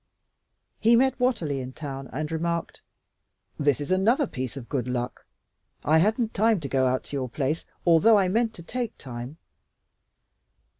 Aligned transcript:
He 0.79 0.95
met 0.95 1.19
Watterly 1.19 1.59
in 1.59 1.73
town, 1.73 2.09
and 2.11 2.31
remarked, 2.31 2.81
"This 3.59 3.79
is 3.79 3.91
another 3.91 4.25
piece 4.25 4.57
of 4.57 4.67
good 4.67 4.87
luck. 4.87 5.27
I 5.83 5.99
hadn't 5.99 6.33
time 6.33 6.59
to 6.61 6.67
go 6.67 6.87
out 6.87 7.03
to 7.03 7.15
your 7.15 7.29
place, 7.29 7.65
although 7.85 8.17
I 8.17 8.27
meant 8.27 8.55
to 8.55 8.63
take 8.63 8.97
time." 8.97 9.37